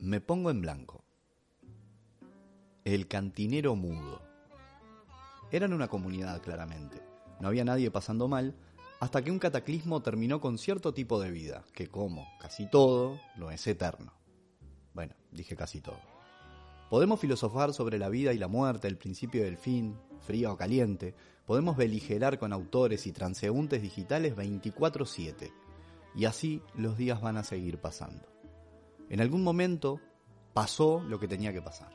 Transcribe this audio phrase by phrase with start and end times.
[0.00, 1.04] Me pongo en blanco.
[2.84, 4.22] El cantinero mudo.
[5.52, 7.02] Eran una comunidad, claramente.
[7.38, 8.56] No había nadie pasando mal,
[8.98, 13.50] hasta que un cataclismo terminó con cierto tipo de vida, que como casi todo, no
[13.50, 14.14] es eterno.
[14.94, 16.00] Bueno, dije casi todo.
[16.88, 21.14] Podemos filosofar sobre la vida y la muerte, el principio del fin, fría o caliente.
[21.44, 25.52] Podemos beligerar con autores y transeúntes digitales 24/7.
[26.14, 28.39] Y así los días van a seguir pasando.
[29.10, 30.00] En algún momento
[30.54, 31.90] pasó lo que tenía que pasar,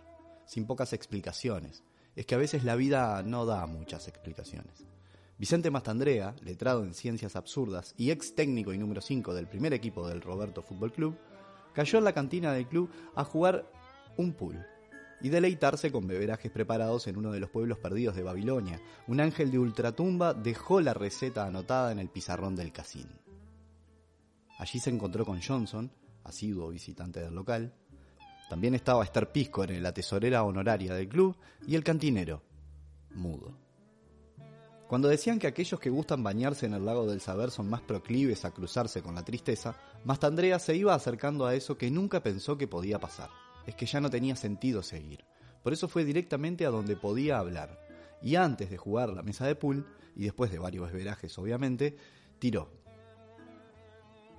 [0.46, 1.82] sin pocas explicaciones.
[2.14, 4.86] Es que a veces la vida no da muchas explicaciones.
[5.38, 10.06] Vicente Mastandrea, letrado en ciencias absurdas y ex técnico y número 5 del primer equipo
[10.08, 11.18] del Roberto Fútbol Club,
[11.74, 13.66] cayó en la cantina del club a jugar
[14.18, 14.66] un pool
[15.22, 18.82] y deleitarse con beberajes preparados en uno de los pueblos perdidos de Babilonia.
[19.08, 23.12] Un ángel de ultratumba dejó la receta anotada en el pizarrón del casino.
[24.58, 25.90] Allí se encontró con Johnson,
[26.26, 27.74] asiduo visitante del local.
[28.50, 29.30] También estaba Esther
[29.70, 32.44] en la tesorera honoraria del club, y el cantinero,
[33.12, 33.58] mudo.
[34.88, 38.46] Cuando decían que aquellos que gustan bañarse en el lago del saber son más proclives
[38.46, 42.68] a cruzarse con la tristeza, Mastandrea se iba acercando a eso que nunca pensó que
[42.68, 43.30] podía pasar.
[43.66, 45.26] Es que ya no tenía sentido seguir.
[45.64, 47.80] Por eso fue directamente a donde podía hablar.
[48.22, 51.98] Y antes de jugar la mesa de pool, y después de varios verajes obviamente,
[52.38, 52.70] tiró.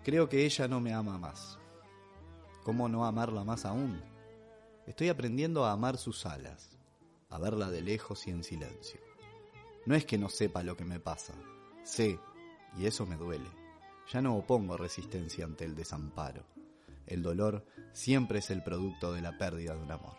[0.04, 1.58] Creo que ella no me ama más.
[2.66, 4.02] ¿Cómo no amarla más aún?
[4.88, 6.76] Estoy aprendiendo a amar sus alas,
[7.30, 8.98] a verla de lejos y en silencio.
[9.84, 11.32] No es que no sepa lo que me pasa,
[11.84, 12.18] sé,
[12.76, 13.48] y eso me duele.
[14.12, 16.42] Ya no opongo resistencia ante el desamparo.
[17.06, 20.16] El dolor siempre es el producto de la pérdida de un amor.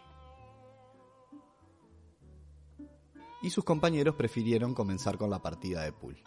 [3.41, 6.24] Y sus compañeros prefirieron comenzar con la partida de pool.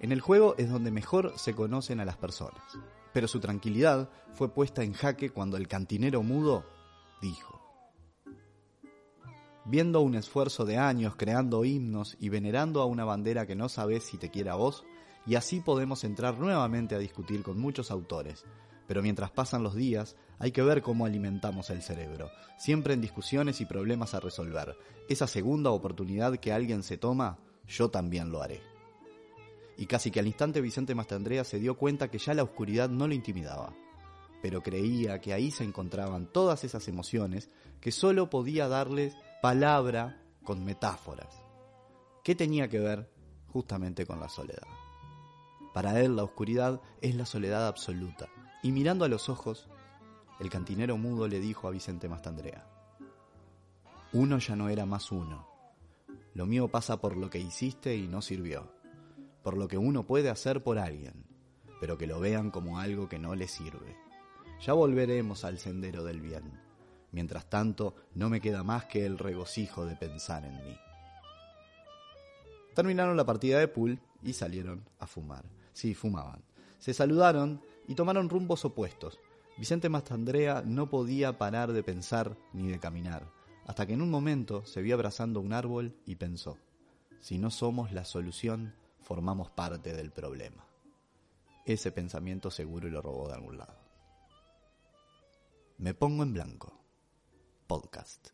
[0.00, 2.78] En el juego es donde mejor se conocen a las personas
[3.12, 6.64] pero su tranquilidad fue puesta en jaque cuando el cantinero mudo
[7.20, 7.60] dijo,
[9.64, 14.04] viendo un esfuerzo de años creando himnos y venerando a una bandera que no sabes
[14.04, 14.84] si te quiere a vos,
[15.26, 18.44] y así podemos entrar nuevamente a discutir con muchos autores.
[18.86, 23.60] Pero mientras pasan los días, hay que ver cómo alimentamos el cerebro, siempre en discusiones
[23.60, 24.76] y problemas a resolver.
[25.08, 27.38] Esa segunda oportunidad que alguien se toma,
[27.68, 28.69] yo también lo haré
[29.80, 33.08] y casi que al instante Vicente Mastandrea se dio cuenta que ya la oscuridad no
[33.08, 33.72] lo intimidaba,
[34.42, 37.48] pero creía que ahí se encontraban todas esas emociones
[37.80, 41.34] que solo podía darles palabra con metáforas.
[42.22, 43.10] ¿Qué tenía que ver
[43.54, 44.68] justamente con la soledad?
[45.72, 48.28] Para él la oscuridad es la soledad absoluta,
[48.62, 49.66] y mirando a los ojos,
[50.40, 52.66] el cantinero mudo le dijo a Vicente Mastandrea,
[54.12, 55.48] uno ya no era más uno,
[56.34, 58.78] lo mío pasa por lo que hiciste y no sirvió
[59.42, 61.24] por lo que uno puede hacer por alguien,
[61.80, 63.96] pero que lo vean como algo que no le sirve.
[64.64, 66.60] Ya volveremos al sendero del bien.
[67.12, 70.76] Mientras tanto, no me queda más que el regocijo de pensar en mí.
[72.74, 75.44] Terminaron la partida de pool y salieron a fumar.
[75.72, 76.42] Sí, fumaban.
[76.78, 79.18] Se saludaron y tomaron rumbos opuestos.
[79.56, 83.30] Vicente Mastandrea no podía parar de pensar ni de caminar,
[83.66, 86.56] hasta que en un momento se vio abrazando un árbol y pensó,
[87.20, 88.74] si no somos la solución,
[89.10, 90.64] formamos parte del problema.
[91.66, 93.74] Ese pensamiento seguro lo robó de algún lado.
[95.78, 96.72] Me pongo en blanco.
[97.66, 98.28] Podcast.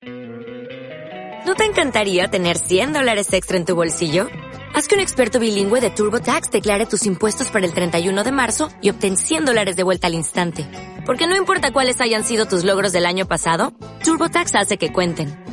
[0.00, 4.26] ¿No te encantaría tener 100 dólares extra en tu bolsillo?
[4.74, 8.70] Haz que un experto bilingüe de TurboTax declare tus impuestos para el 31 de marzo
[8.80, 10.66] y obtén 100 dólares de vuelta al instante.
[11.04, 15.47] Porque no importa cuáles hayan sido tus logros del año pasado, TurboTax hace que cuenten